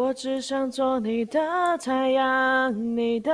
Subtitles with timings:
[0.00, 1.38] 我只想做你的
[1.76, 3.30] 太阳，你的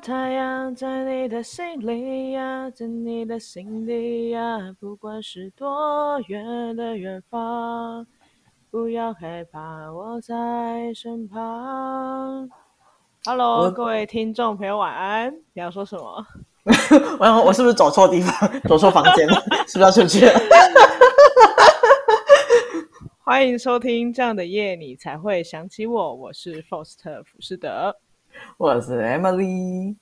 [0.00, 8.06] 太阳，在你的心里呀，在你的心底呀，不管是多远的远方，
[8.70, 12.48] 不要害怕，我在身旁。
[13.24, 15.34] Hello，各位听众朋友，晚安。
[15.54, 16.24] 你要说什么？
[17.18, 19.34] 我我是不是走错地方，走错房间了？
[19.66, 20.32] 是不是要出去了？
[23.28, 26.14] 欢迎收听这样的夜，你才会想起我。
[26.14, 27.92] 我是 First 浮士德，
[28.56, 29.96] 我是 Emily。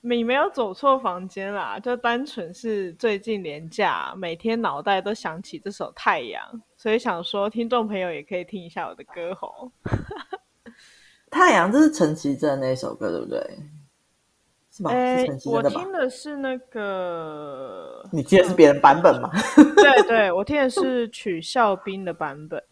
[0.00, 6.42] 你没有走错房间啦，就单纯是最近连假，每天脑袋都想起这首《太阳》，
[6.78, 9.70] 所以想说听众朋友也可以听一下我的歌喉。
[11.30, 13.58] 太阳，这是陈绮贞那首歌，对不对？
[14.84, 19.28] 哎，我听的是那个，你听的是别人版本吗？
[19.76, 22.62] 对对，我听的是曲孝斌的版本，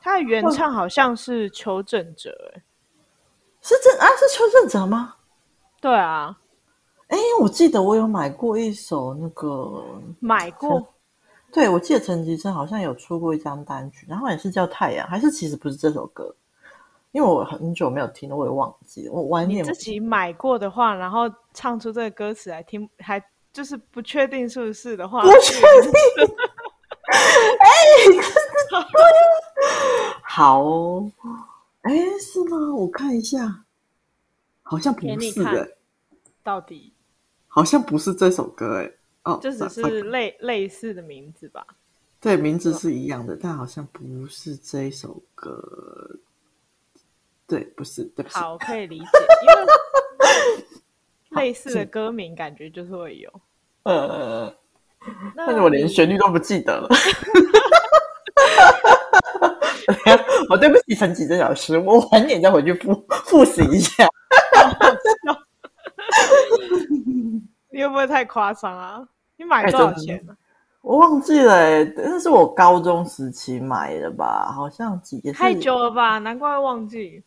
[0.00, 2.62] 他的原唱好像是邱正哲，哎，
[3.60, 4.06] 是真啊？
[4.16, 5.16] 是邱正哲吗？
[5.80, 6.36] 对啊，
[7.08, 9.84] 哎，我记得我有买过一首那个，
[10.18, 10.94] 买过，
[11.52, 16.34] 对，我记得陈绮贞好像有出过一张单曲，然后也是叫《太阳》，还是其实不是这首歌。
[17.12, 19.12] 因为我很久没有听了，我也忘记了。
[19.12, 21.22] 我晚点你自己买过的话，然后
[21.54, 25.92] 唱出这个歌词来听，还就是不确定是不是的话，不确定。
[27.10, 28.20] 哎、欸，
[30.22, 30.62] 好，
[31.82, 32.74] 哎、欸，是吗？
[32.74, 33.64] 我看一下，
[34.62, 35.76] 好像不是的、欸。
[36.42, 36.92] 到底
[37.46, 41.66] 好像不是这首歌哎、欸，哦，就只是类类似的名字吧？
[42.20, 46.18] 对，名字是一样的，但好像不是这首歌。
[47.48, 48.36] 对，不是，对不起。
[48.36, 49.06] 好，可以理解，
[49.42, 49.54] 因为
[51.42, 53.32] 类似的歌名感觉就是会有。
[53.84, 54.54] 呃，
[55.34, 56.88] 但是我连旋律都不记得了。
[60.50, 62.94] 我对不起陈綺贞老师，我晚点再回去复
[63.24, 64.06] 复习一下。
[67.70, 69.06] 你会不会太夸张啊？
[69.36, 70.36] 你买多少钱呢？
[70.80, 74.50] 我忘记了，哎，那是我高中时期买的吧？
[74.52, 76.18] 好像几太久了吧？
[76.18, 77.22] 难怪会忘记。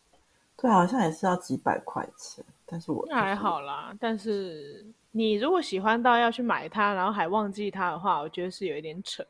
[0.62, 3.92] 对，好像也是要几百块钱，但是我、还好啦。
[3.98, 9.26] 但是你如果喜欢到要去买它，然后还忘记它的话，我觉得是有一点扯。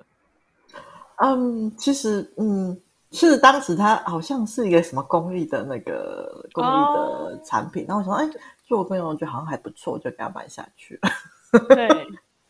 [1.17, 2.79] 嗯，其实，嗯，
[3.13, 8.31] 是当时它好像是一个什么公益的那个公益的产品，哦、然后我想，哎，
[8.67, 11.11] 做我朋友觉得好像还不错，就给他买下去了。
[11.75, 11.89] 对，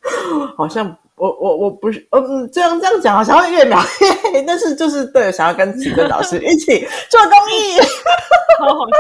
[0.57, 7.79] 好像我我我不是，嗯，这样这样讲好像会越描越黑，但是就是对，想要跟綺贞老师一起做公益。
[8.59, 8.97] 好好笑！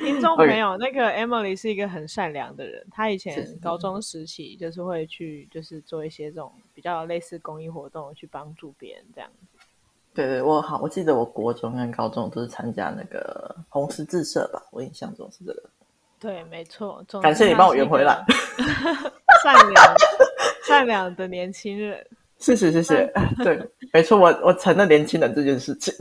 [0.00, 2.84] 听众朋友.那个 Emily 是一个很善良的人。
[2.90, 9.46] 她以前高中时期就是会去，就是做一些这种比较类似公益活动，去帮助别人这样子。
[10.14, 15.62] 对对，我好，我记得我国中跟高中都是参加那个红十字社吧，我印象中是这个。
[16.18, 17.04] 对，没错。
[17.22, 18.24] 感谢你帮我圆回来。
[19.42, 19.94] 善良、
[20.66, 22.06] 善良的年轻人。
[22.38, 23.10] 谢谢谢谢，
[23.42, 23.58] 对，
[23.94, 25.94] 没错，我我承认年轻人这件事情。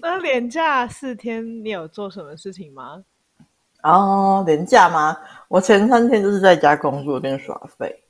[0.00, 3.02] 那连假四天，你有做什么事情吗？
[3.82, 5.16] 哦，连假吗？
[5.48, 8.02] 我前三天就是在家工作跟耍废。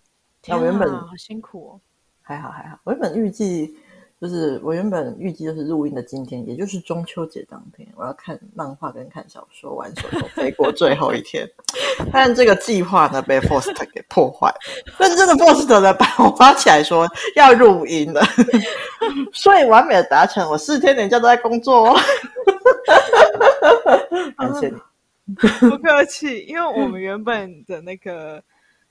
[0.42, 1.80] 天啊，我原本好辛苦哦。
[2.22, 3.74] 还好还好，我原本预计。
[4.20, 11.48] 就是我原本预计就是录音的今天，也就是中秋节当天，我要看漫画跟看小说，玩手游飞过最后一天。
[12.12, 14.54] 但这个计划呢，被 Faust 给破坏。
[14.98, 18.20] 认真的 Faust 呢，把我发起来说要录音了，
[19.32, 20.46] 所以完美的达成。
[20.50, 21.96] 我四天连假都在工作哦。
[24.36, 24.76] 感谢你，
[25.70, 26.40] 不客气。
[26.40, 28.42] 因为我们原本的那个。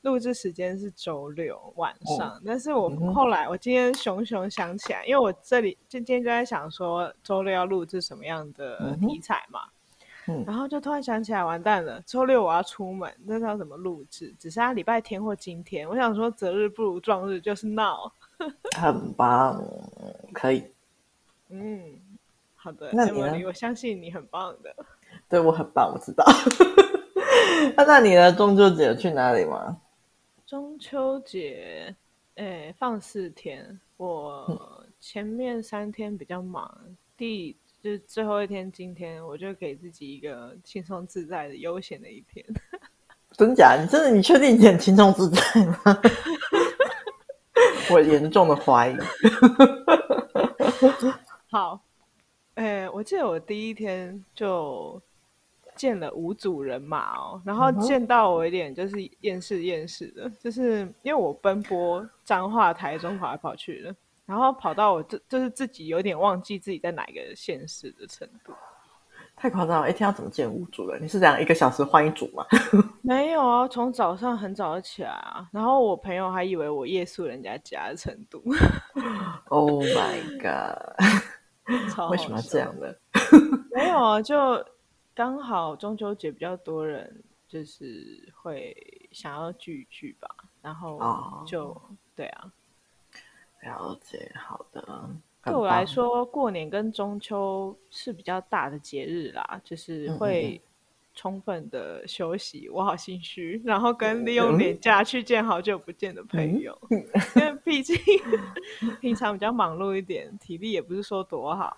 [0.02, 9.60] 录制时间是周六晚上，哦、但是我后来我今天熊熊想起来，因为我这里今天就在想说周六要录制什么样的题材嘛，
[10.28, 14.34] 嗯、然后就突然想起来，完蛋了，周六我要出门，那要怎么录制？
[14.40, 18.10] 只剩下礼拜天或今天，我想说择日不如撞日，就是闹，
[18.80, 19.62] 很棒，
[20.32, 20.64] 可以，
[21.50, 21.84] 嗯，
[22.56, 23.38] 好的，那你呢？
[23.46, 24.74] 我相信你很棒的，
[25.28, 26.24] 对我很棒，我知道。
[27.76, 28.32] 那那你呢？
[28.32, 29.76] 中秋节去哪里吗？
[30.50, 31.96] 中秋节，
[32.34, 33.80] 哎，放四天。
[33.98, 36.76] 我前面三天比较忙，
[37.16, 42.44] 第就是最后一天，今天我就给自己一个轻松自在的悠闲的一天。
[43.38, 43.78] 真假？
[43.80, 44.10] 你真的？
[44.10, 46.02] 你确定你很轻松自在吗？
[47.94, 48.98] 我严重的怀疑。
[51.52, 51.80] 好，
[52.56, 55.00] 哎，我记得我第一天就。
[55.80, 63.96] 见了五组人马哦，然后见到我一点就是厌世厌世的，就是因为我奔波彰化台中跑来跑去的，
[64.26, 68.52] 然后跑到我这就是自己有点忘记自己在哪一个县市的程度。
[69.38, 69.90] 太夸张了！
[69.90, 71.02] 一天要怎么见五组人？
[71.02, 72.46] 你是这样一个小时换一组吗？
[73.02, 75.48] 没有啊，从早上很早就起来啊。
[75.54, 78.44] 然后我朋友还以为我夜宿人家家的程度。
[79.48, 82.12] Oh my god！
[82.12, 82.88] 为什么要这样呢？
[83.72, 84.36] 没有啊，就
[85.20, 88.74] 刚好中秋节比较多人，就是会
[89.12, 90.30] 想要聚一聚吧。
[90.62, 91.78] 然后就、oh.
[92.16, 92.50] 对啊，
[93.62, 95.10] 了解，好的。
[95.44, 100.62] 对我来说，过年跟中秋是比较大的节日啦，就是会
[101.14, 102.70] 充分的休息。
[102.70, 106.98] 嗯、我好心虚，然后跟利用年假去见好久不见的朋友，嗯、
[107.36, 107.94] 因为毕竟
[109.02, 111.76] 平常比较忙碌一点，体力也不是说多好。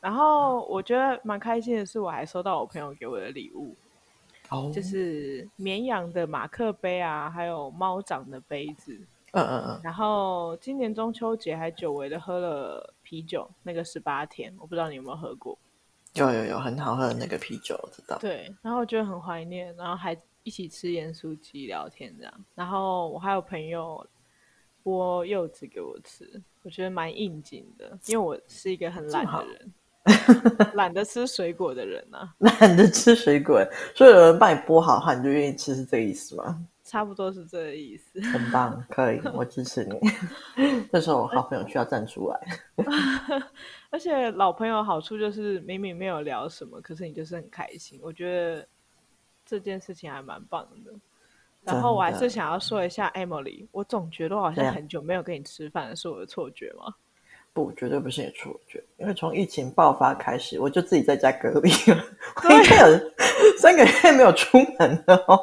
[0.00, 3.74] 然后我觉得蛮开心的是，我还收到我朋友给我的礼物，
[4.50, 8.92] 哦、就是绵羊的马克杯啊，还有猫掌的杯子。
[9.32, 9.80] 嗯嗯嗯。
[9.82, 12.92] 然后今年中秋节还久违的喝了。
[13.08, 15.56] 啤酒那个十八天，我不知道你有没有喝过。
[16.14, 18.18] 有有有，很好喝的那个啤酒，我知道。
[18.18, 22.44] 对，然后我觉得很怀念，然后还一起吃盐酥鸡聊天这样。
[22.56, 24.04] 然后我还有朋友
[24.82, 29.72] 剥柚子给我吃，我觉得蛮应景的，因为我是一个很懒的人，
[30.74, 32.32] 懒得吃水果的人啊。
[32.38, 33.60] 懒得吃水果，
[33.94, 36.64] 所以有人帮你剥好的话，你就愿意吃，是这个意思吗？
[36.84, 38.20] 差不多是这个意思。
[38.30, 39.98] 很棒，可以，我支持你。
[40.92, 42.40] 这时候我好朋友需要站出来。
[43.90, 47.98] 而且老朋友好处就是明明没有聊什么，可是你就是很开心。
[48.00, 48.68] 我觉得
[49.44, 50.92] 这件事情还蛮棒的。
[51.64, 56.94] 然后我还是想要说一下 Emily，我总觉得我好像很久没有跟你吃饭，是我的错觉吗？
[57.56, 62.04] 不，绝对不是你的错觉，因为从疫情爆发开始，我就自己在家隔离了，
[62.44, 63.00] 我应该有
[63.58, 65.40] 三个月没有出门了哦，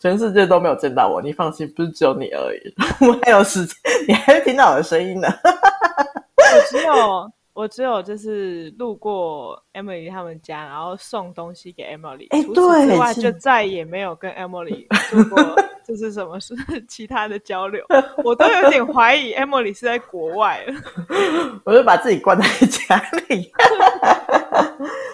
[0.00, 1.22] 全世界都没有见到我。
[1.22, 2.74] 你放心，不是只有你而已，
[3.06, 3.76] 我还有时间，
[4.08, 5.28] 你还是听到我的声音呢。
[5.38, 7.32] 我只有。
[7.54, 12.26] 我只有就是路过 Emily 他们家，然后送东西给 Emily。
[12.30, 16.54] 哎，除此之外，就再也没有跟 Emily 做过就是什么是
[16.88, 17.84] 其他的交流。
[18.24, 20.74] 我都有点怀疑 Emily 是在国外了。
[21.64, 23.52] 我就把自己关在家里。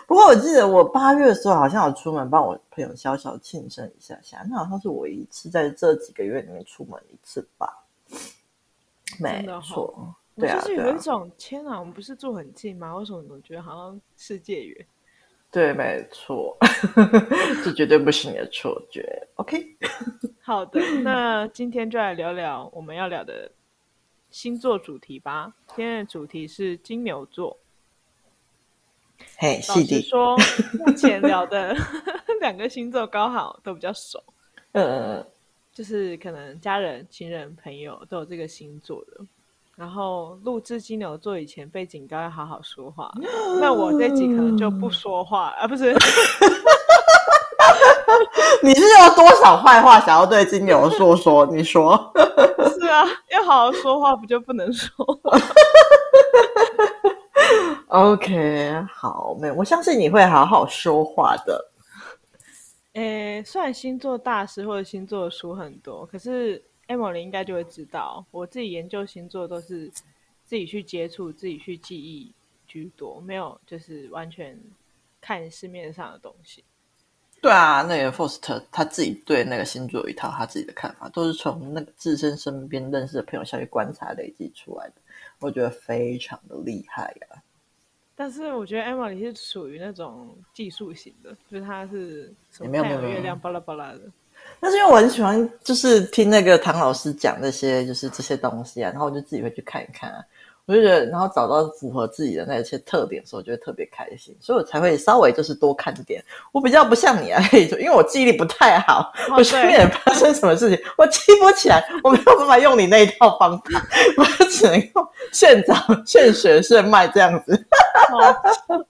[0.07, 7.85] 不过我记得我八月的时候好像有出门帮我朋友小小庆生一下下，那好像是我一次在这几个月里面出门一次吧。
[9.19, 10.15] 没错。
[10.41, 12.95] 我就是有一种、啊啊、天哪，我们不是住很近吗？
[12.97, 14.87] 为什么总觉得好像世界远？
[15.51, 16.57] 对，没错，
[17.65, 19.27] 这绝对不是你的错觉。
[19.37, 19.77] OK，
[20.41, 23.51] 好的，那今天就来聊聊我们要聊的
[24.31, 25.53] 星座主题吧。
[25.75, 27.59] 今天的主题是金牛座。
[29.39, 30.37] 嘿，老实说，
[30.79, 31.75] 目前聊的
[32.41, 34.23] 两个星座刚好都比较熟。
[34.73, 35.27] 呃，
[35.73, 39.25] 就是可能家人、亲人、朋友都有这个星座的。
[39.79, 43.13] 然后录制金牛座以前被警告要好好说话，
[43.63, 45.95] 那我这集可能就不说话啊，不是？
[48.61, 51.47] 你是有多少坏话想要对金牛说说？
[51.47, 52.13] 你说？
[52.75, 54.91] 是啊，要好好说话，不就不能说
[55.23, 55.39] 话
[57.87, 61.71] ？OK，好，没有，我相信你会好好说话的。
[62.95, 66.65] 诶，虽然星座大师或者星座的书很多，可是。
[66.89, 69.89] Emily 应该就会知道，我自己研究星座都是
[70.45, 72.33] 自己去接触、自己去记忆
[72.67, 74.59] 居多，没有就是完全
[75.21, 76.65] 看市面上的东西。
[77.41, 84.95] 对啊，那个 Foster 他自己对那个星座有一套他自己的看法，都是从那个自身身边认识的朋友下去观察累积出来的，
[85.39, 87.43] 我觉得非常的厉害呀、啊。
[88.17, 94.01] 但是我觉得 Emily 是属于那种技术型的，就是他是什么太阳、月亮巴拉巴拉的。
[94.61, 100.19] 但是因为我很喜欢，就是听那个唐老师讲那些，就是这些东西啊，然后我就自己会去看一看啊，
[100.67, 106.23] 我就觉得，然后找到符合自己的那些特点的时候，我就会特别开心，所以我才会稍微就是多看一点。
[106.51, 113.65] 我比较不像你啊，因为我记忆力不太好，哦、我身边发生什么事情，我记不起来，我没有办法用你那一套方法，
[114.19, 115.75] 我只能用现找
[116.05, 117.55] 现学现卖这样子。
[118.13, 118.85] 哦、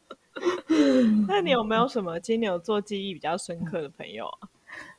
[1.29, 4.49] 那你有没有什么金牛座记忆比较深刻的朋友啊？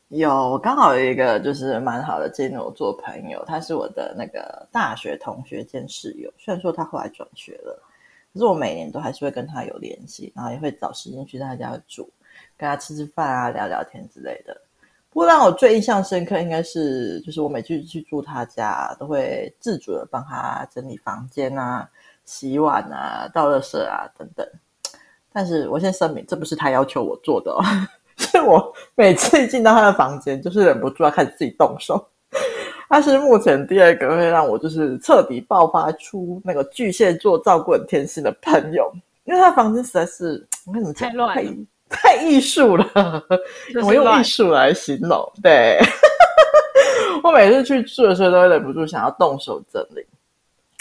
[0.10, 6.34] 有，我刚好有一个就是蛮好的金牛座朋友，他是我的那个大学同学兼室友。
[6.36, 7.80] 虽然说他后来转学了，
[8.34, 12.10] 可是我每年都还是会跟他有联系，然后也会找时间去他家住，
[12.58, 14.60] 跟他吃吃饭啊、聊聊天之类的。
[15.12, 21.88] 不过让我最印象深刻，应该是就是我每次去住他家，都会自主的帮他整理房间啊、
[22.26, 24.44] 洗碗啊、倒垃圾啊等等。
[25.32, 27.62] 但是我先声明，这不是他要求我做的哦。
[28.32, 32.08] 是我每次一进到他的房间，就是忍不住要开始自己动手。
[32.88, 38.92] 他是目前第二个会让我就是彻底爆发出那个巨蟹座照顾很贴心的朋友，
[39.26, 41.42] 因为他房间实在是我跟你太乱了，
[41.90, 43.24] 太太艺术了，
[43.84, 45.32] 我用艺术来形容。
[45.44, 45.80] 对，
[47.24, 50.04] 我每次去住的时候都会忍不住想要动手整理。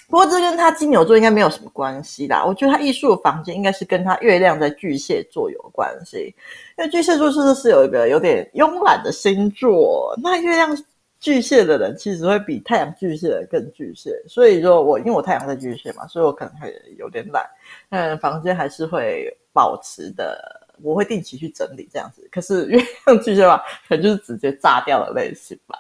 [0.09, 2.43] 不过这跟他金牛座应该没有什么关系啦。
[2.45, 6.35] 我觉得他艺术房间应该是跟他月亮在巨蟹座有关系，
[6.79, 10.15] 因为巨蟹座是不是有一个有点慵懒的星座？
[10.23, 10.75] 那月亮
[11.21, 14.11] 巨蟹的人其实会比太阳巨蟹的更巨蟹。
[14.27, 17.45] 所以说我因为我太阳在巨蟹嘛，所以我可能会有点懒，
[17.91, 22.26] 但房间还是会保持的，我会定期去整理这样子。
[22.30, 25.78] 可是月亮巨蟹吧，可能就是直接炸掉的类型吧，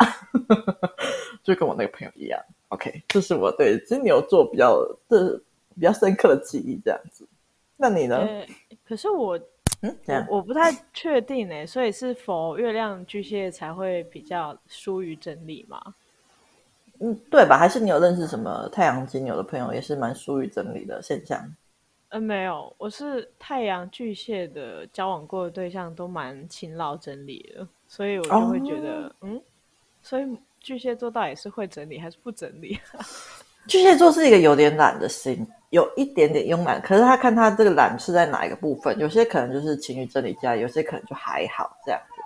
[1.42, 2.40] 就跟我那个朋友一样。
[2.68, 4.78] OK，这是我对金牛座比较
[5.08, 5.40] 的
[5.74, 7.26] 比较深刻的记忆，这样子。
[7.76, 8.16] 那你呢？
[8.16, 8.48] 欸、
[8.86, 9.38] 可是我，
[9.82, 9.96] 嗯，
[10.28, 15.80] 我我不太确定呢，所以是否月亮巨蟹才会比较疏于整理嘛？
[17.00, 17.56] 嗯，对吧？
[17.56, 21.40] 还是你有认识什么太阳金牛的朋友，也是蛮疏于整理的现象？
[22.10, 29.42] 嗯，没有，我是太阳巨蟹的交往过的对象都蛮勤劳整理的，所以我就会觉得，哦、嗯，
[30.02, 30.24] 所以。
[30.60, 32.76] 巨蟹座到底是会整理还是不整理？
[33.68, 36.82] 巨蟹座是一个有点懒的心，有一点点慵懒。
[36.82, 38.98] 可是他看他这个懒是在哪一个部分？
[38.98, 42.20] 有些可能就是勤于整理家，有些可能就还好这样子。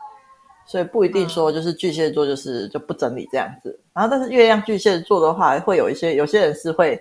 [0.65, 3.79] 所以不一定说就是巨蟹座就是就不整理这样子。
[3.93, 6.99] 然后，但是月亮巨蟹座的话，会有一些有些人是会。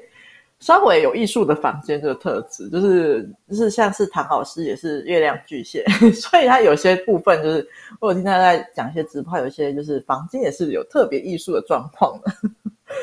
[0.62, 7.68] 稍微有艺术的房间这个特质，就是就是像是唐老师也是月亮巨蟹， 所以他有些部分就是
[8.00, 12.32] 我有听他在讲一些直播，有一些就是房间也是有特别艺术的状况的，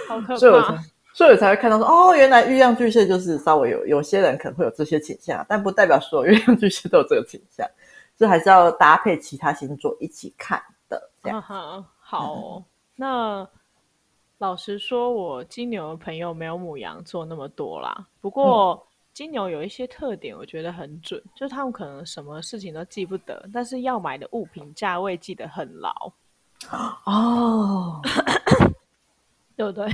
[0.09, 0.37] 好可怕。
[0.37, 0.79] 所以我才
[1.13, 7.67] 所以我才会看到说，哦，原来月亮巨蟹就是稍微有有些人可能会有这些倾向，但不代表所有月亮巨蟹都有这个倾向，
[8.17, 11.11] 就还是要搭配其他星座一起看的。
[11.21, 11.41] 这样。
[11.41, 13.49] 啊、好、哦嗯，那。
[14.39, 18.07] 老实说，我金牛的朋友没有母羊座那么多啦。
[18.21, 25.91] 不过金牛有一些特点，我觉得很准，嗯，就是他们可能什么事情都记不得，但是要买的物品价位记得很牢。
[27.05, 28.01] 哦，
[29.57, 29.89] 对不对？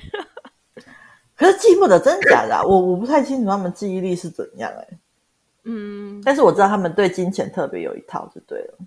[1.34, 4.98] 可是记不得真假的，啊，我我不太清楚他们记忆力是怎样哎，欸。
[5.62, 8.78] 嗯，但是我知道他们对金钱特别有一套，就对了。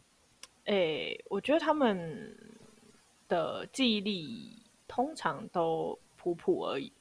[0.66, 2.38] 哎，欸，我觉得他们
[3.28, 4.54] 的记忆力。
[4.98, 6.92] 通常都普普而已，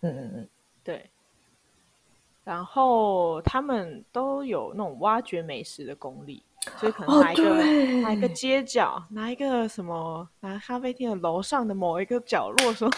[0.00, 0.48] 嗯嗯嗯，
[0.82, 1.08] 对。
[2.42, 6.42] 然后他们都有那种挖掘美食的功力，
[6.76, 12.90] 所以可能拿一个、哦、拿一个街角，拿一个什么，拿咖啡厅的楼上的某一个角落说，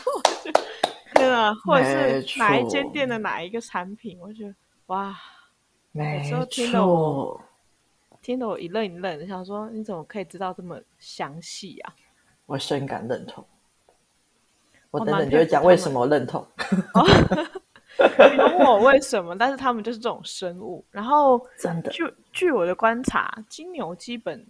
[1.14, 4.54] 对啊，或者是哪一间店的哪一个产品，我觉得
[4.86, 5.14] 哇，
[5.92, 7.38] 有时候听得我
[8.22, 11.94] 听得我一愣一愣，想说你怎么可以知道这么详细啊？
[12.46, 13.46] 我深感认同。
[14.90, 16.40] 我等等就会讲为什么我认同。
[16.94, 17.04] 哦、
[17.98, 19.36] 你问我为什么？
[19.36, 20.84] 但是他们就是这种生物。
[20.90, 24.46] 然后，真的，据据我的观察，金牛基本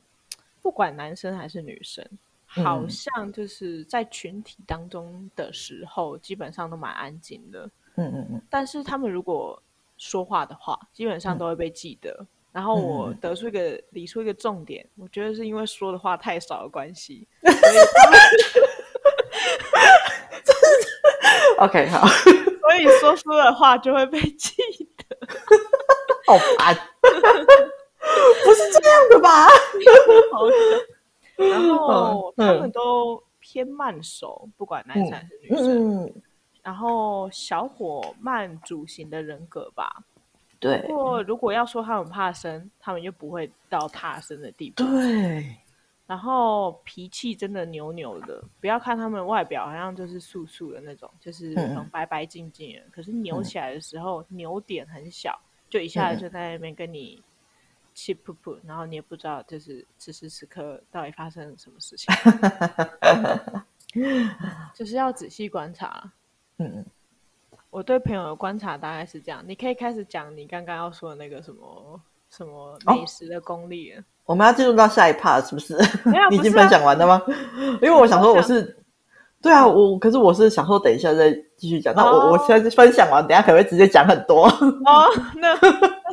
[0.61, 2.04] 不管男生还是女生，
[2.47, 7.64] 好像就是在群体当中的时候，嗯、基本上都蛮安静的。
[7.97, 8.42] 嗯嗯嗯。
[8.50, 9.61] 但是他们如果
[9.97, 12.14] 说话的话，基本上都会被记得。
[12.21, 17.26] 嗯、然后我得出一个理出一个重点，我觉得是因为说的话太少的关系。
[17.40, 18.21] 所以他们
[21.59, 24.55] OK，好， 所以说出的话就会被记
[25.09, 25.17] 得，
[26.27, 29.49] 好烦， 不是这样的吧？
[31.37, 36.05] 然后他们都偏慢熟，不管男生还是女生。
[36.05, 36.23] 嗯、
[36.62, 40.03] 然后小火慢主型的人格吧。
[40.59, 40.79] 对。
[40.83, 44.83] 不过如果要说他们怕生，他们又不会到怕生的地步。
[44.83, 45.57] 对。
[46.09, 51.55] 然后脾气真的扭扭的，不要看他们外表好像就是素素的那种，就是
[51.93, 55.38] 白白净净的、嗯，可是扭起来的时候、嗯、扭点很小，
[55.69, 57.23] 就一下子就在那边跟你
[57.93, 62.11] 气噗噗，然后你也不知道就是此时此刻到底发生了什么事情，
[64.73, 66.11] 就是要仔细观察。
[66.57, 66.87] 嗯，
[67.69, 72.00] 我对朋友的观察大概是这样，你可以开始讲你刚刚要说的那个什么
[72.31, 74.00] 什么美食的功力了。
[74.00, 75.75] 哦我们要进入到下一 part 是不是？
[75.75, 77.23] 啊、 你已经分享完了吗？
[77.80, 78.76] 因为我想说我是，
[79.40, 81.94] 对啊，我可是我是想说等一下再继续讲。
[81.94, 84.47] 那我、哦、我现在分享完，等一下可能会直接讲很多？
[84.85, 85.56] 哦，那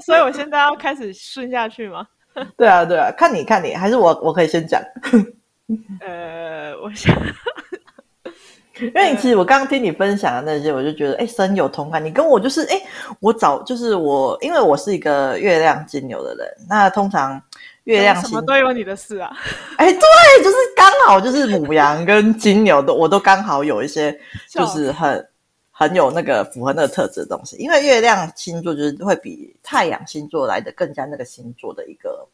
[0.02, 2.08] 所以我现在要开始顺下去吗？
[2.56, 4.82] 对啊，对啊，看你看你，还是我我可以先讲。
[6.00, 7.14] 呃，我想。
[8.78, 12.04] 因为其实我刚刚听你分享的那些，我就觉得哎，深有同感。
[12.04, 12.76] 你跟我就是哎，
[13.22, 16.46] 我早就是我，因为我是一个月亮金牛的人。
[16.70, 17.42] 那通常
[17.86, 19.32] 月亮什么都有你的事啊！
[19.78, 24.16] 哎，对，就是刚好就是母羊跟金牛的，我都刚好有一些，
[24.50, 25.28] 就是很
[25.72, 27.56] 很有那个符合那个特质的东西。
[27.58, 32.28] 因为月亮星座就是会比太阳星座来的更加那个星座的一个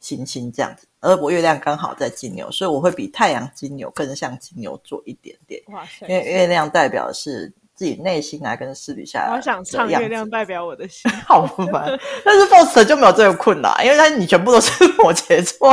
[0.00, 5.62] 行星这样子，而我月亮刚好在金牛，所以我会比太阳金牛更像金牛座一点点。
[5.68, 6.06] 哇塞！
[6.08, 7.52] 因为月亮代表的是。
[7.80, 11.98] 自己内心来跟私底下，我想唱月亮代表我的心， 好烦。
[12.22, 15.70] 但是 Faust 就没有这个困难，因为他你全部都是摩羯座。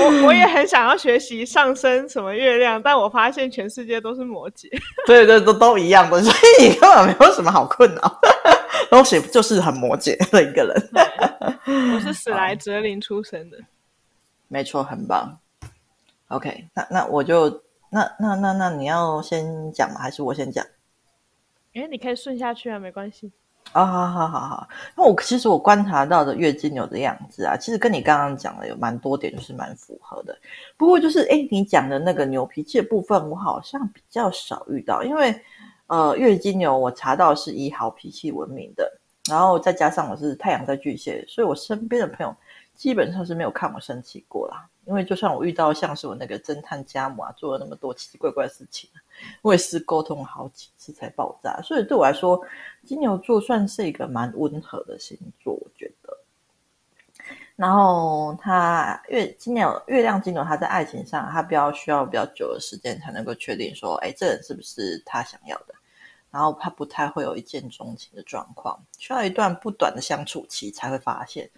[0.00, 4.70] 我我也很想要学习上升什么月亮，但我发现全世界都是摩羯。
[5.04, 8.20] 对对，都都一样的，所以你根本没有什么好困扰。
[8.88, 10.90] 东西就是很摩羯的一个人。
[11.94, 13.58] 我是史莱哲林出生的，
[14.48, 15.38] 没错，很棒。
[16.28, 17.62] OK，那那我就。
[17.90, 20.00] 那那那那你要先讲吗？
[20.00, 20.64] 还是我先讲？
[21.74, 23.30] 哎，你可以顺下去啊，没关系。
[23.72, 24.68] 啊、哦，好好好好。
[24.96, 30.36] 那我其实我观察到的月经牛的样子啊，其实跟你刚刚讲的有蛮多点，就是蛮符合的。
[30.76, 35.40] 不过就是哎，你讲的那个牛脾气的部分，我好像比较少遇到，因为
[35.86, 38.90] 呃，月经牛我查到是以好脾气闻名的，
[39.28, 42.34] 然后再加上我是太阳在巨蟹，所以我身边的朋友
[42.76, 44.68] 基本上是没有看我生气过啦。
[44.90, 48.90] 因为就算我遇到像是我那个侦探家母啊，做了那么多奇奇怪怪的事情，
[49.40, 51.60] 我也是沟通好几次才爆炸。
[51.62, 52.44] 所以对我来说，
[52.84, 56.16] 金牛座算是一个蛮温和的星座，我觉得。
[57.54, 65.74] 然后他月金牛月亮金牛，他在爱情上他比较需要比较久的时间才能够确定说，哎，这人是不是他想要的？
[66.32, 71.48] 然后他不太会有一见钟情的状况，需要一段不短的相处期才会发现。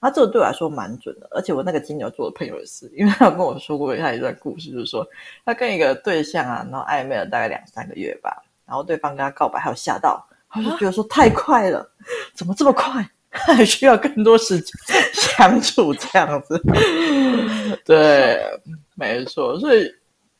[0.00, 5.06] 他这个对我来说蛮准的，而且我那个金牛座的朋友也是，因为他有跟我说过他一段故事，就是说
[5.44, 11.86] 他跟一个对象啊，然后暧昧了大概两三个月吧，然后对方跟他告白，还有吓到，他就觉得说太快了，
[12.34, 13.06] 怎么这么快？
[13.32, 14.74] 他还需要更多时间
[15.12, 16.60] 相处这样子。
[17.84, 18.42] 对，
[18.96, 19.88] 没错，所以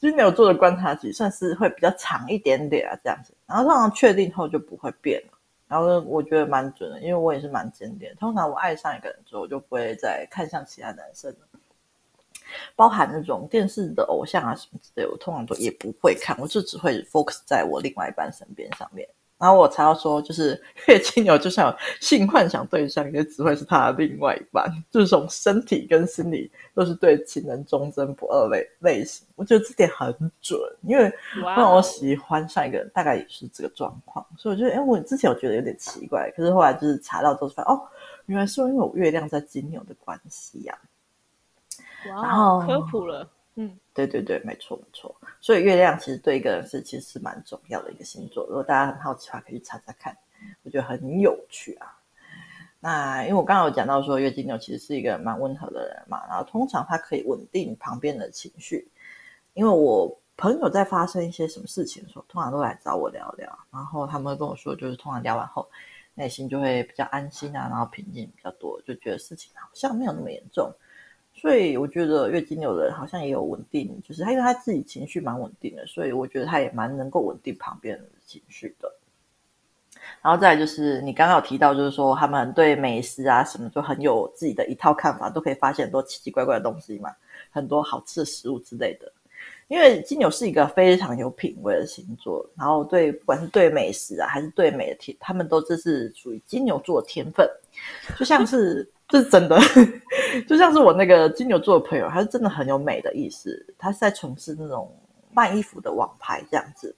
[0.01, 5.39] 金牛座的观察期算是会比较长一点点啊，这样子，然后通常确定后就不会变了。
[5.71, 8.13] 然后我觉得蛮准的，因为我也是蛮坚定。
[8.19, 11.47] 通常我爱上一个人之后，我就不会再看向其他男生了，
[12.75, 19.09] 包含那种电视的偶像啊什么之类，我通常都也不会看，我就只会 focus 在我另外一半身边上面。
[19.41, 29.27] 然后我才要说，就是 月金牛就像有性幻想对象，也只会是他的另外一半，就是从身体跟心理都是对情人忠贞不二类类型。
[29.37, 31.11] 我觉得这点很准，因为
[31.57, 34.23] 让我喜欢上一个人，大概也是这个状况。
[34.37, 37.81] 所以我觉得，哎，我之前我觉得有点奇怪，可是后来就是查到之后发现，哦，
[38.27, 40.79] 原来是因为我月亮在金牛的关系呀、
[42.13, 42.13] 啊。
[42.15, 43.27] 哇，然后科普了。
[43.57, 45.15] 嗯，对对对，没错没错。
[45.41, 48.47] 所以月亮其实对一个人是其实是蛮重要的一个星座。
[48.47, 50.17] 如果大家很好奇的话，可以去查查看，
[50.63, 51.99] 我觉得很有趣啊。
[52.79, 58.89] 那因为我刚刚有讲到说，月金牛其实是一个蛮温和的人嘛，然后通常他可以稳定旁边的情绪。
[59.53, 65.69] 因为我朋友在发生一些什么事情的时候，通常都来找我聊聊，然后他们会跟我说，就是通常聊完后
[66.15, 70.73] 内心就会比较安心啊，然后平静比较多，就觉得事情好像没有那么严重。
[71.41, 78.93] 所以我觉得月金牛的人好像也有稳定，就是他因为他自己情绪蛮稳定的，所以我觉得他也蛮能够稳定旁边人的情绪的。
[80.21, 87.11] 然后再来就是你刚刚有提到，就是说他们对美食啊什么就很有自己的一套看法，都可以发现很多奇奇怪怪的东西嘛，
[87.51, 89.11] 很多好吃的食物之类的。
[89.69, 97.49] 因为金牛是一个非常有品味的星座，然后对不管是对美食啊还是对美的天，他们都这是属于金牛座的天分，
[98.19, 98.87] 就像是。
[99.11, 99.59] 这是真的，
[100.49, 104.91] 就像是我那个金牛座的朋友，他是真的很有美的意思，他是在从事那种
[105.33, 106.95] 卖衣服的网拍这样子，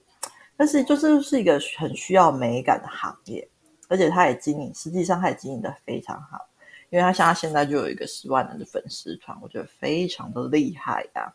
[0.55, 3.47] 但是就是是一个很需要美感的行业，
[3.87, 6.47] 而且他也经营，实际上他也经营的非常好，
[6.91, 11.33] 因为他像他现在就有一个十万人的粉丝团，我觉得非常的厉害呀、啊，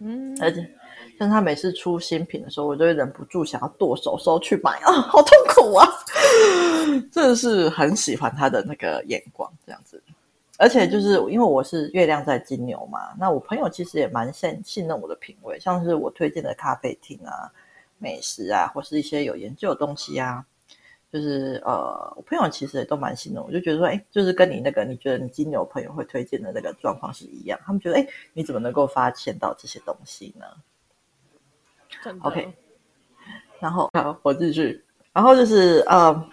[0.00, 0.70] 嗯，而且
[1.18, 5.88] 像他每次出新品的时候，我就会忍不住想要剁手手去买啊，好痛苦啊，
[7.10, 10.02] 真的是很喜欢他的那个眼光这样子。
[10.60, 17.48] 而且就是因为我是月亮在金牛嘛，那我朋友其实也蛮信信任我的品味，像是我推荐的咖啡厅啊、
[17.98, 20.44] 美食啊，或是一些有研究的东西啊，
[21.12, 30.44] 就是呃，我朋友其实也都蛮信任我，就觉得说，哎，就是跟你那个你觉得你金牛朋友会推荐的那个状况是一样，他们觉得，哎，你怎么能够发现到这些东西呢
[32.22, 32.52] ？OK，
[33.60, 36.28] 然后好，我继续，然后就是呃。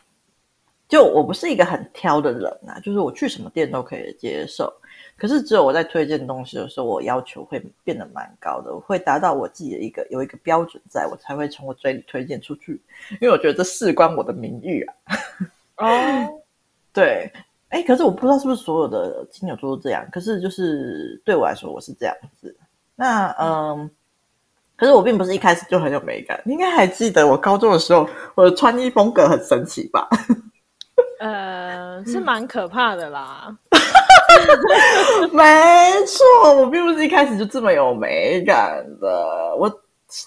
[0.95, 4.73] 就我不是一个很挑的人啊，就是我去什么店都可以接受。
[5.17, 12.81] 可是只有我在推荐东西的时候，我要求会变得蛮高的，我会达到我自己的一个有一个标准在，在我才会从我嘴里推荐出去。
[13.19, 14.93] 因为我觉得这事关我的名誉啊。
[15.79, 16.41] 哦，
[16.93, 17.29] 对，
[17.67, 20.08] 哎，可是我不知道是不是所有的金牛座都这样。
[20.13, 22.55] 可是就是对我来说，我是这样子。
[22.95, 23.89] 那嗯，
[24.77, 26.41] 可是我并不是一开始就很有美感。
[26.45, 30.08] 你应该还记得我高中的时候，我的穿衣风格很神奇吧？
[31.19, 33.56] 呃，是蛮可怕的啦。
[35.32, 35.43] 没
[36.06, 39.56] 错，我并不是一开始就这么有美感的。
[39.58, 39.69] 我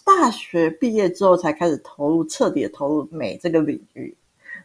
[0.04, 4.16] 大学毕业之后才开始投入，彻底投入美这个领域。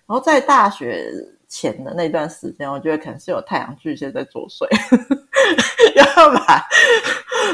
[0.06, 1.10] 然后在大学
[1.54, 4.66] 前的那段时间，我觉得可能是有太阳巨蟹在作祟，
[5.96, 6.66] 要把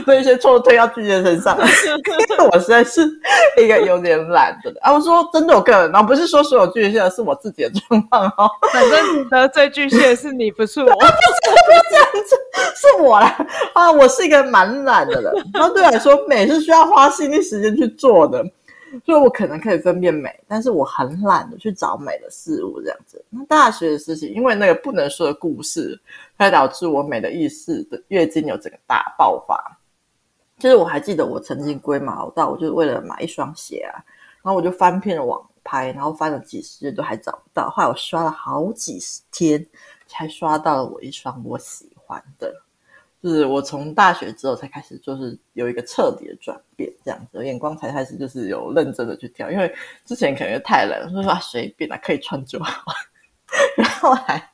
[0.07, 3.01] 那些错推到巨蟹身上， 因为我实在是
[3.61, 4.73] 一个有点懒的。
[4.79, 12.35] 啊，我说真的，我个人，然后不是说所有巨蟹是我自己的状况哦，反正得罪巨蟹是你，不是我， 不是不是这样子，
[12.75, 13.45] 是我啦。
[13.73, 18.41] 啊，我是一个蛮懒的人，然后对我来说，美是需要花心力时间去做的。
[19.05, 23.23] 所以我可能可以分辨美，但是我很懒得去找美的事物这样子。
[23.29, 25.99] 那大学的事情，因为那个不能说的故事，
[26.37, 29.77] 才导致我美的意识的月经有整个大爆发。
[30.57, 34.03] 其实我还记得，我曾经龟毛到，我就是为了买一双鞋啊，
[34.41, 37.69] 然后我就翻遍了网拍，然后翻了几十页都还找不到。
[37.69, 39.65] 后来我刷了好几十天，
[40.07, 42.53] 才刷到了我一双我喜欢的。
[43.21, 49.73] 就是我从大学之后才开始，就是有一个彻底的转变，这样子眼光才开始就是有认真的去挑，因为
[50.05, 52.93] 之前可能太冷，所以说随便啊，可以穿就好。
[53.75, 54.51] 然后还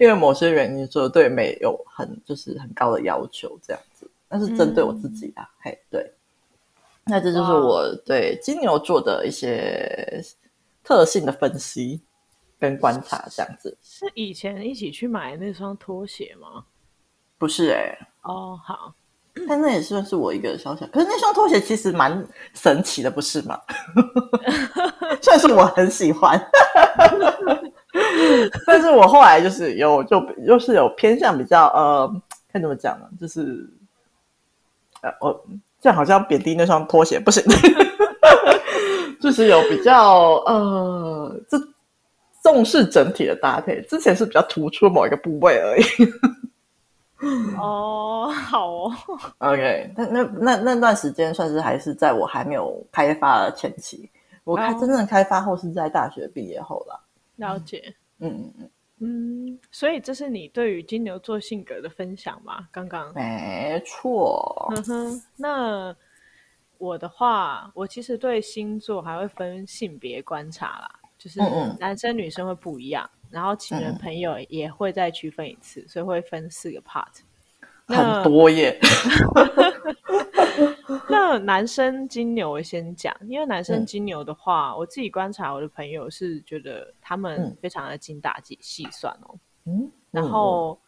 [0.00, 6.12] 因为某些原因，说对美有很就是很高的要求，这样子，那是针对我自己啊，嗯、嘿，对。
[7.04, 10.20] 那这就是我对金牛座的一些
[10.82, 12.00] 特性的分析
[12.58, 13.76] 跟观察，这样子。
[13.80, 16.64] 是以前一起去买那双拖鞋吗？
[17.38, 18.92] 不是哎、欸，哦好，
[19.48, 23.58] 但那也算是我一个小小，可是那双拖鞋其实蛮神奇的，不是吗？
[25.20, 26.40] 算是我很喜欢，
[28.66, 32.10] 但是我后来就是有就又是有偏向比较呃，
[32.52, 33.06] 看怎么讲呢？
[33.20, 33.68] 就是
[35.02, 35.44] 呃，我
[35.80, 37.42] 这样好像贬低那双拖鞋不行，
[39.20, 41.58] 就是有比较呃，这
[42.42, 45.82] 重视整体的搭配，之前是比较突出某一个部位而已。
[47.58, 48.92] 哦，好哦。
[49.38, 54.08] OK，那那那那段时间算是还是在我还没有开发的前期。
[54.44, 57.00] 我开真正开发后是在大学毕业后了。
[57.36, 57.94] 了解。
[58.18, 62.66] 嗯嗯嗯嗯，所以这是你对于金牛座性格的分享吗？
[62.70, 63.12] 刚刚。
[63.14, 64.72] 没错。
[64.74, 65.94] 嗯哼，那
[66.78, 71.40] 我的话，我其实对星座还会分性别观察啦，就是
[71.78, 73.04] 男生女生会不一样。
[73.04, 77.04] 嗯嗯然后情人朋友也会再区分一次，嗯、所以会分四个 part，
[77.86, 78.80] 很多耶。
[81.10, 89.34] 那男生金牛我先讲，因为男生金牛的话，嗯、我自己观察我的朋友是觉得他们非常的精打细算哦。
[89.66, 90.80] 嗯，然后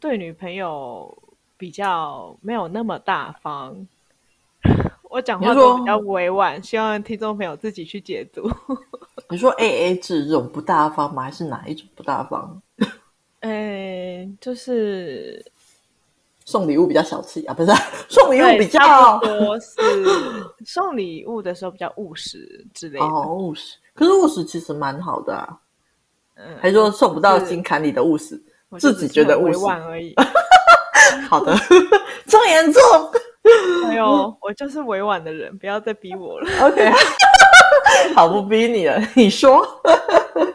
[0.00, 1.16] 对女朋友
[1.56, 3.86] 比较没有那么大方。
[5.10, 8.50] 我讲话都比较委婉，希望听众朋友自己去解读。
[9.30, 11.22] 你说 A A 制这种不大方吗？
[11.22, 12.60] 还是哪一种不大方？
[13.40, 15.44] 哎，就是
[16.44, 19.76] 送礼物比较小气啊，不是、啊、送礼物比较多是
[20.64, 23.04] 送礼物的时候比较务实之类的。
[23.04, 25.58] 哦，务实，可是务实其实蛮好的啊。
[26.36, 28.42] 嗯，还是说送不到心坎里的务实，
[28.78, 30.14] 自己觉得务实而已。
[31.28, 31.56] 好的，
[32.26, 32.82] 这么严重。
[33.86, 36.48] 哎呦，我就是委婉的人，不要再逼我了。
[36.66, 36.90] OK，
[38.16, 38.98] 好，不逼你了。
[39.14, 39.62] 你说，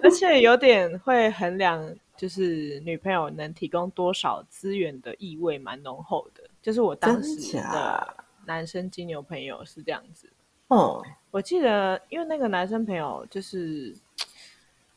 [0.02, 6.43] 而且有点会衡量，就是女朋友能提供多少资源的意味蛮浓厚的。
[6.62, 8.13] 就是我当时的
[8.45, 10.28] 男生金牛朋友是这样子。
[10.69, 13.95] 哦，我记得，因为那个男生朋友就是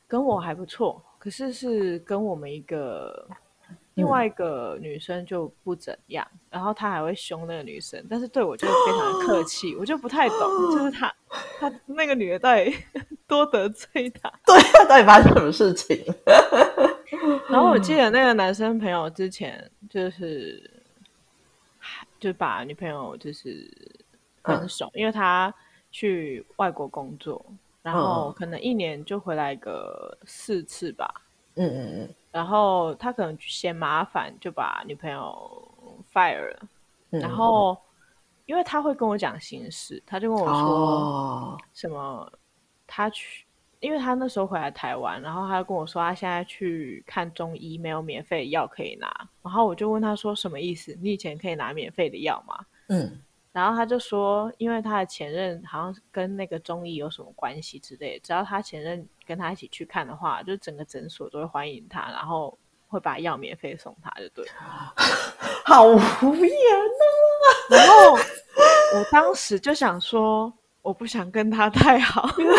[0.08, 3.28] 跟我还不错，可是是跟我们一个。
[3.94, 10.38] 另外一个女生就不怎样，嗯、然后他还会凶那个女生，但是对我就非常的客气，我就不太懂，
[10.72, 11.14] 就是他
[11.58, 12.74] 他那个女的到底
[13.28, 14.32] 多得罪他？
[14.46, 16.02] 对啊，到底发生什么事情？
[17.50, 20.70] 然后我记 得那个男生朋友之前就是
[22.18, 23.70] 就把女朋友就是
[24.42, 25.52] 分手，嗯、因为他
[25.90, 27.44] 去外国工作，
[27.82, 31.22] 然后可能一年就回来个四次吧。
[31.56, 32.14] 嗯嗯嗯。
[32.30, 36.68] 然后他可能嫌麻烦，就把女朋友 fire 了。
[37.10, 37.76] 嗯、然后，
[38.46, 42.32] 因为他会跟我讲心事，他就跟我说什么，哦、
[42.86, 43.44] 他去，
[43.80, 49.12] 因为他那时候回来台湾，然后他就跟我说他现在去看中医，没有免费的药可以拿。
[49.42, 50.96] 然后我就问他说什么意思？
[51.02, 52.58] 你以前可以拿免费的药吗？
[52.88, 53.20] 嗯。
[53.52, 64.46] 然后他就说，因为他的前任好像跟那个中医有什么关系之类的，只要他前任跟他一起去看的话，就整个诊所都会欢迎他，然后会把药免费送他，就对。
[65.64, 65.96] 好无
[66.34, 67.06] 言啊。
[67.70, 72.52] 然后我当时就想说，我不想跟他太好， 真的，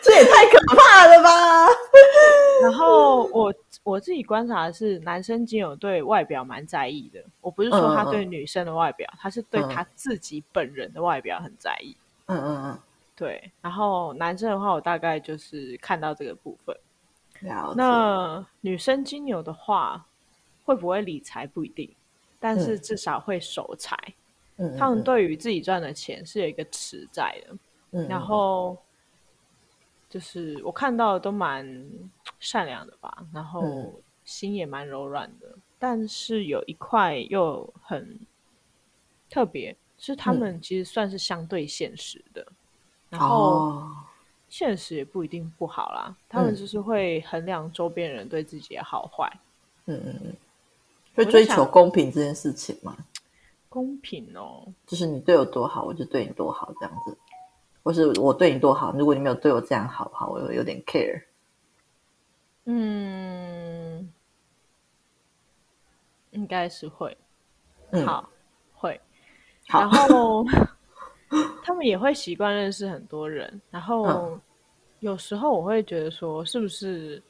[0.00, 1.66] 这也太可怕了吧。
[2.62, 7.20] 然后我我自己观察的是，男生仅有对外表蛮在意的。
[7.40, 11.96] 我不是说他对女生的外表，嗯、他是对他自己本人的外表很在意。
[12.26, 12.78] 嗯嗯嗯，
[13.16, 13.52] 对。
[13.60, 16.76] 然后男生的话，我大概就是看到这个部分。
[17.76, 20.06] 那女生金牛的话，
[20.64, 21.94] 会不会理财不一定，
[22.38, 23.96] 但是至少会守财。
[24.56, 27.56] 嗯、他们对于自己赚的钱是有一个持在的。
[27.92, 28.08] 嗯。
[28.08, 28.76] 然后。
[30.06, 31.66] 就是我看到的都蛮
[32.38, 38.16] 善良的吧，然后心也蛮柔软的，嗯、但是有一块又很
[39.28, 42.54] 特别，是他们其实算是相对现实的，嗯、
[43.18, 43.82] 然后
[44.48, 49.30] 现实也不一定不好啦，哦、他们就是会衡量周边人对自己的好坏，
[49.86, 50.36] 嗯嗯嗯，
[51.14, 52.96] 会追求公平这件事情吗？
[53.68, 57.16] 公平哦，就是你对我多好，我就对你多好，这样子。
[57.82, 61.22] 或是我对你多好，如果你没有对我这样好，好，我有点 care。
[62.64, 64.10] 嗯，
[66.30, 67.14] 应该是会。
[67.90, 68.30] 嗯、好，
[68.74, 68.98] 会。
[69.68, 70.46] 好然后
[71.62, 74.38] 他们也会习惯认识很多人，然后
[75.00, 77.22] 有时候我会觉得说，是不是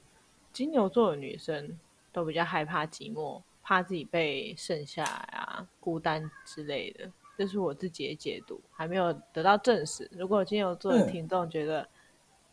[0.52, 1.68] 金牛座的女生
[2.12, 7.10] 都比较害怕寂寞，怕自己被剩下啊，孤单之类的。
[7.36, 10.08] 这是我自己的解读，还没有得到证实。
[10.12, 11.88] 如果金牛座的听众觉得、嗯、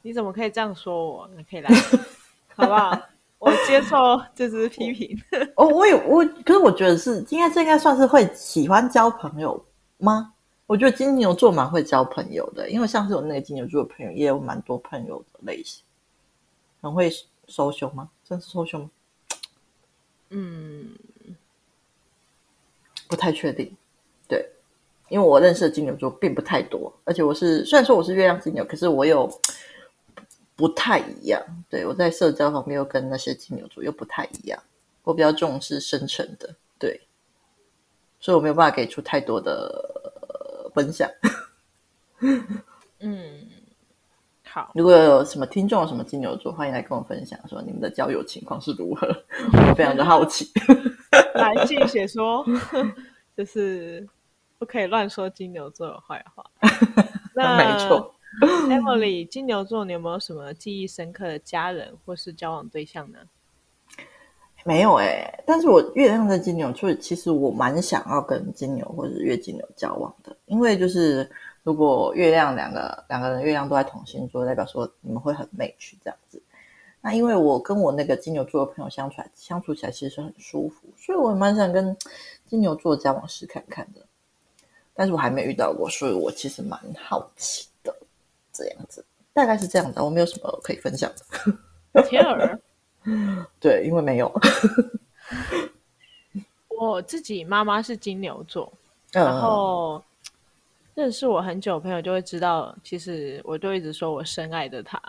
[0.01, 1.69] 你怎么可以这样说我，你可以来，
[2.55, 2.99] 好不好？
[3.37, 3.97] 我接受
[4.35, 5.19] 这只批评。
[5.55, 9.63] 哦，我有我，可是我觉得是应该这应该算是会喜欢交朋友
[9.97, 10.33] 吗？
[10.71, 15.83] 我觉得金牛座蛮会交朋友的，因为像是我那个金牛座的朋友，也有蛮多朋友的类型，
[16.79, 17.11] 很会
[17.45, 18.09] social 吗？
[18.23, 18.91] 真是 social 吗？
[20.29, 20.95] 嗯，
[23.09, 23.75] 不太确定。
[24.29, 24.49] 对。
[25.09, 29.29] 因为我认识的金牛座并不太多，而且我是虽然说我是月亮金牛，可是我有
[30.55, 31.43] 不太一样。
[31.69, 34.63] 对，我在社交方面又跟那些金牛座又不太一样，
[35.03, 37.01] 我比较重视深沉的，对，
[38.21, 40.10] 所以我没有办法给出太多的、呃、
[40.73, 41.09] 分享。
[42.99, 43.47] 嗯，
[44.47, 44.71] 好。
[44.75, 49.07] 如果有什么听众有什么金牛座，欢迎来跟我分享，说你们的交友情况是如何，
[49.69, 50.49] 我非常的好奇。
[51.35, 52.45] 来信写说，
[53.35, 54.07] 就是。
[54.61, 56.45] 不可以乱说金牛座的坏话。
[57.33, 58.13] 那没错
[58.69, 63.17] ，Emily，金牛座，你有没有什么记忆深刻的家人或是交往对象呢？
[64.63, 71.29] 没有哎、但是我月亮在金牛，所以其实我蛮想要跟金牛或者月金牛交往的，因为就是
[71.63, 76.41] 如果月亮两个两个人月亮都在同星座，代表说你们会很 match 这样子。
[77.01, 81.97] 那因为我跟我那个金牛座的朋友相处来相处起来其实是很舒服，所以我蛮想跟
[82.47, 84.01] 金牛座交往试看看的。
[84.93, 87.91] 但是我还没遇到过，所以我其实蛮好奇的，
[88.53, 91.11] 这样子大概是这样的，我没有什么可以分享
[91.93, 92.03] 的。
[92.03, 92.59] 天儿，
[93.59, 94.31] 对，因为没有。
[96.69, 98.71] 我自己妈妈是金牛座，
[99.13, 100.03] 嗯、然后
[100.95, 105.01] 认识我很久的朋友就会知道，其实我就一直说我深爱着她，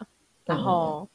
[0.45, 1.09] 然后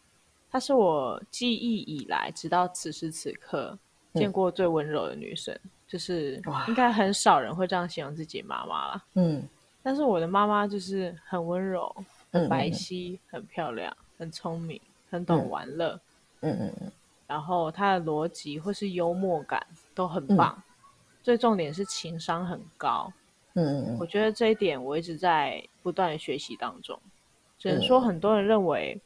[0.51, 3.77] 她是我记忆以来直到此时此刻
[4.13, 5.53] 见过最温柔的女生。
[5.53, 6.33] 嗯就是
[6.67, 9.03] 应该很少人会这样形容自己妈妈了。
[9.13, 9.41] 嗯，
[9.81, 11.95] 但是我的妈妈就是很温柔、
[12.29, 15.97] 很白皙、嗯、很漂亮、很聪明、很懂玩乐。
[16.41, 16.91] 嗯嗯嗯。
[17.27, 20.63] 然后他的逻辑或是幽默感都很棒，嗯、
[21.21, 23.11] 最重点是情商很高。
[23.53, 23.97] 嗯嗯嗯。
[23.99, 26.99] 我觉得这一点我一直在不断的学习当中。
[27.57, 29.01] 只能说很多人认为，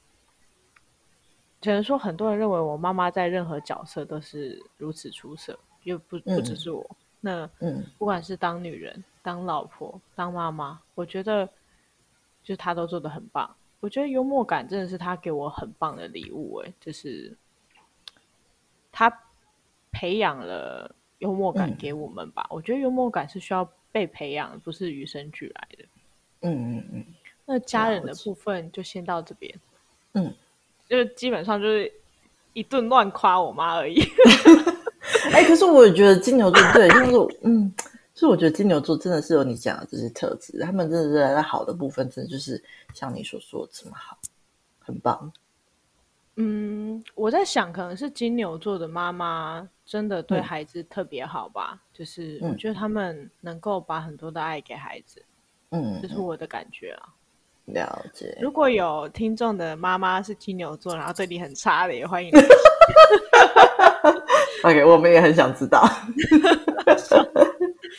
[1.61, 5.57] 只能说很多人认为我妈妈在任何角色都是如此出色。
[5.83, 11.49] 又不不只是我，嗯、那嗯，不管是当女人、当老婆、当妈妈，我觉得
[12.43, 13.49] 就她都做得很棒。
[13.81, 17.35] 我觉得幽默感真的是他给我很棒的礼物，哎，就是
[18.91, 19.11] 他
[19.91, 22.43] 培养了幽默感给我们吧。
[22.43, 25.85] 嗯、我觉得幽默感是需要被培养，不是与生俱来的。
[26.41, 27.05] 嗯嗯嗯。
[27.45, 29.53] 那家人的部分就先到这边。
[30.13, 30.33] 嗯，
[30.87, 31.91] 就基本上就是
[32.53, 34.01] 一顿乱夸我妈而已。
[35.33, 37.73] 哎、欸，可是我也觉得金牛座对，就是嗯，
[38.21, 44.15] 就是我觉得金牛座真的是有你讲的这些特质，他们真的是在好的部分，真的就是像你所说的这么好，
[44.77, 45.31] 很棒。
[46.35, 51.71] 嗯，我在想，可能是金牛座的妈妈真的对孩子特别好吧？
[51.73, 55.19] 嗯、就是我觉得他们能够把很多的爱给孩子，
[55.71, 57.09] 嗯，这是我的感觉啊。
[57.65, 58.37] 了解。
[58.39, 62.31] 如果有听众的妈妈是金牛座，然后对你很差的，也欢迎。
[64.63, 65.83] OK，我们也很想知道。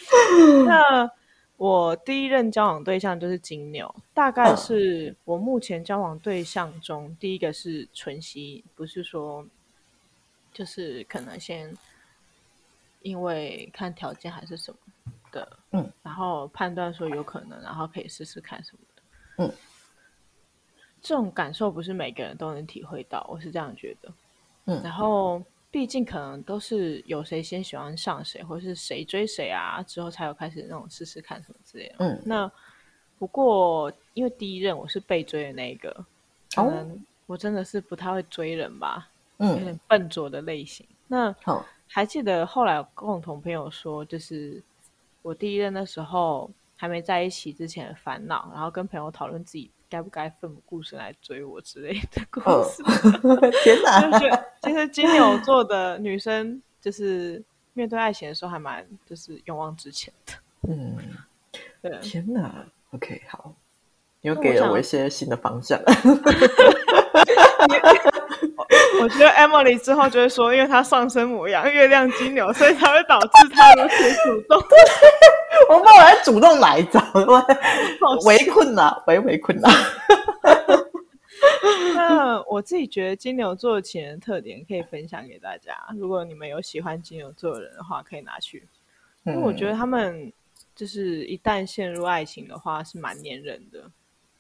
[0.67, 1.11] 那
[1.57, 9.47] 我第一任交往对象就是金牛，大概是我目前交往对象中第一个是纯吸，不是说
[10.53, 11.77] 就是可能先
[13.03, 14.79] 因为看条件还是什么
[15.31, 19.03] 的，嗯，然后判断说有可能，然后可以试试看什么的，
[19.45, 19.53] 嗯。
[21.05, 24.13] 这种感受不是每个人都能体会到，我是这样觉得。
[24.67, 31.95] 嗯，然后毕竟可能都是有谁先喜欢上谁，或是谁追谁啊，之后才有开始那种试试看什么之类的。
[32.01, 32.53] 嗯，那
[33.19, 35.91] 不过因为第一任我是被追的那一个，
[36.55, 39.09] 可能我真的是不太会追人吧，
[39.39, 40.87] 嗯，有点笨拙的类型。
[41.09, 41.35] 那，
[41.89, 44.63] 还记得后来有共同朋友说，就是
[45.23, 49.71] 我第一任的时候还没在一起之前的烦恼，然后跟朋友讨论自己。
[49.93, 52.83] 该不该奋不顾身来追我之类的故事？
[53.29, 54.19] 哦、天哪！
[54.65, 57.43] 其实金牛座的女生就是
[57.75, 60.33] 面对爱情的时候还蛮就是勇往直前的。
[60.67, 60.97] 嗯，
[61.83, 61.99] 对。
[61.99, 63.53] 天哪！OK，好，
[64.23, 65.79] 你又给了我一些新的方向。
[69.03, 74.63] 我觉得 Emily 之后就会说，因为她上升模样，月亮金牛，所以才会导致她如此主动。
[75.71, 77.01] 我们来主动来找，
[78.27, 79.69] 围困呐， 围围困呐。
[81.95, 88.67] 那我自己觉得金牛座的情人特点可以分享给大家，如果你们有喜欢金牛座的人的话，可以拿去。
[89.25, 90.33] 因为我觉得他们
[90.75, 93.91] 就是一旦陷入爱情的话，是蛮黏人的。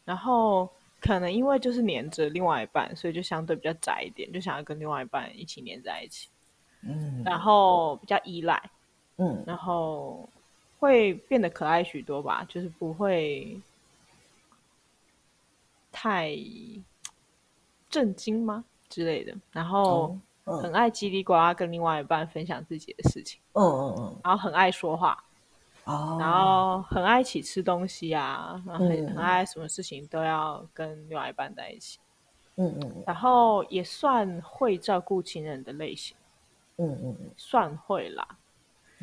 [0.04, 0.68] 然后。
[1.04, 6.28] 可能因为就是黏着另外一半，所以就相对比较窄一点，就想要跟另外一半一起黏在一起。
[6.86, 8.62] 嗯，然后比较依赖，
[9.16, 10.28] 嗯，然后
[10.82, 13.56] 会变得可爱许多吧，就是不会
[15.92, 16.36] 太
[17.88, 19.32] 震惊吗之类的。
[19.52, 23.40] 然后很爱叽里呱啦跟另外一半分享自己的事情。
[23.52, 25.22] 嗯嗯嗯，然后很爱说话。
[25.84, 32.00] 哦，然后很爱一起吃东西啊，然后很、嗯、很爱什么事情都要跟另外一半在一起，
[32.56, 36.16] 嗯嗯，然后也算会照顾情人的类型，
[36.78, 38.26] 嗯嗯嗯，算会啦。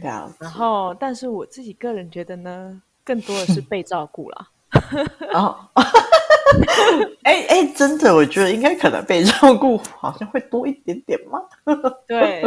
[0.02, 4.48] 然后，但是我自己个人觉得呢，更多的是被照顾啦。
[5.34, 5.56] 哦。
[7.24, 11.40] 哎哎，真的，我觉得应该可能被照顾好像会多一点点嘛。
[12.08, 12.42] 对，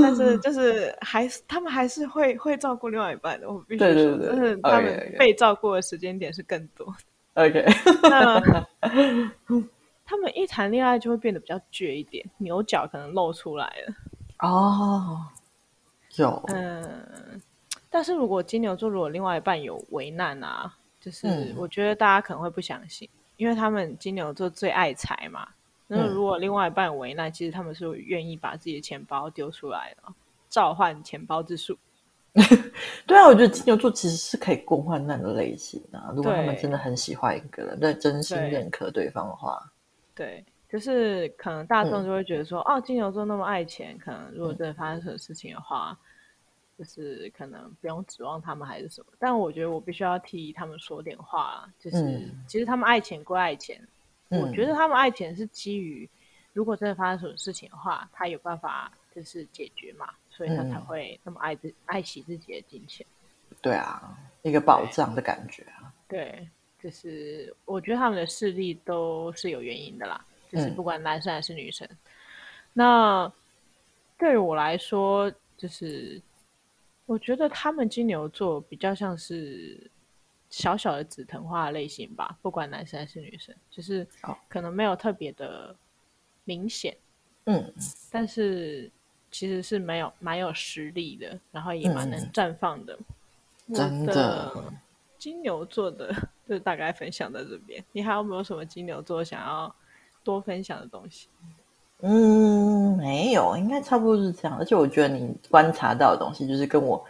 [0.00, 3.50] 但是就是还是他们还是会会照顾另外一半的。
[3.50, 6.86] 我必须说，对对对，但是他们被照顾的时间点是更多。
[7.34, 7.66] OK，
[8.02, 8.40] 那
[10.04, 13.94] 他们一谈恋爱就会变得比较倔一点，牛角可能露出来了。
[14.48, 15.18] 哦，
[16.16, 17.40] 有，嗯，
[17.88, 23.08] 但是如果金牛座如果另外一半有为难啊，就是我觉得大家可能会不相信。
[23.38, 25.48] 因为他们金牛座最爱财嘛，
[25.88, 30.12] 那如果另外一半有为难，嗯、其实他们是愿意把自己的钱包丢出来的，
[30.48, 31.76] 召唤钱包之术。
[33.04, 36.12] 对啊，我觉得金牛座其实是可以共患难的类型啊。
[36.14, 39.60] 如果他们真的很喜欢一个人，对，真心认可对方的话，
[40.14, 45.90] 对，就是可能大众就会觉得说，嗯、哦，金牛座那么爱钱，可能如果真的发生什么事情的话。
[46.00, 46.06] 嗯
[46.78, 51.68] 就是可能不用指望他们还是什么，但我觉得我必须要替他们说点话。
[51.78, 53.80] 就是、嗯、其实他们爱钱归爱钱，
[54.30, 56.08] 嗯、我觉得他们爱钱是基于
[56.52, 63.06] 如果真的发生什么事情的话，他有办法就是解决嘛，所以他才会那么爱自、嗯、爱惜自己的金钱。
[63.60, 65.92] 对啊，一个保障的感觉啊。
[66.08, 66.48] 对，
[66.82, 71.88] 就是我觉得他们的势力都是有原因的啦，就是不管男生还是女生。
[71.90, 71.98] 嗯、
[72.74, 73.32] 那
[74.18, 76.20] 对于我来说，就是。
[77.04, 79.90] 我觉得他们金牛座比较像是
[80.48, 84.06] 小小的紫藤花类型吧，不管男生还是女生，就是
[84.48, 85.76] 可能没有特别的
[86.44, 86.96] 明显，
[87.46, 87.70] 嗯，
[88.10, 88.90] 但是
[89.32, 92.96] 其实是没有蛮有实力的，然后也蛮能绽放的。
[93.66, 94.72] 嗯、真的，
[95.18, 96.14] 金牛座的
[96.48, 97.84] 就大概分享到这边。
[97.92, 99.74] 你还有没有什么金牛座想要
[100.24, 101.28] 多分享的东西？
[102.04, 104.58] 嗯，没有，应该差不多是这样。
[104.58, 107.04] 而且我觉得你观察到的东西，就是跟我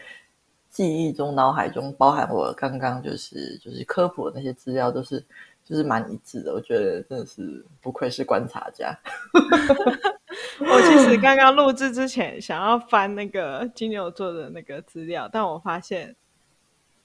[0.68, 5.24] 记忆中、脑海中包含我刚刚就是就是科普的那些资料，都是
[5.64, 6.52] 就是蛮一致的。
[6.52, 8.94] 我觉得真的是不愧是观察家。
[10.60, 16.14] 我其实刚刚录制之前想要翻那个金牛座的那个资料，但我发现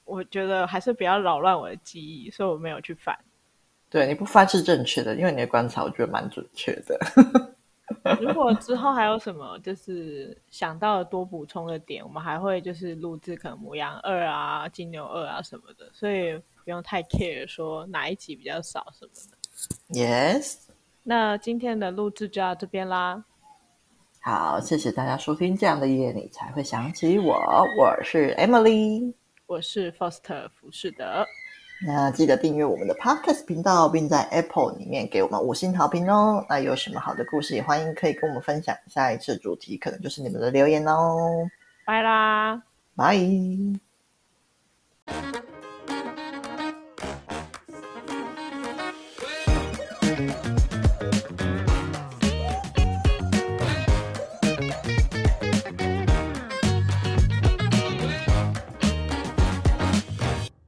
[0.03, 3.17] 我觉得还是不要扰乱我的记忆，所以我没有去翻。
[3.97, 6.99] 对，你不翻是正确的，因为你的观察我觉得蛮准确的。
[8.21, 19.99] 如果之后还有什么就是想到的多补充的点，我们还会就是录制可能牡羊二啊、金牛二啊什么的，所以不用太 care 说哪一集比较少什么的。
[19.99, 20.57] Yes，
[21.01, 23.25] 那今天的录制就到这边啦。
[24.21, 25.57] 好，谢谢大家收听。
[25.57, 27.33] 这样的夜你才会想起我，
[27.79, 29.11] 我是 Emily，
[29.47, 31.25] 我是 Foster 浮士德。
[31.86, 36.43] 那记得订阅我们的 podcast 频道并在 apple 里面给我们五星好评哦。
[36.49, 41.47] 那有什么好的故事也欢迎可以跟我们分享下一次主题可能就是你们的留言哦。
[41.86, 42.61] 拜啦。
[42.95, 43.15] 拜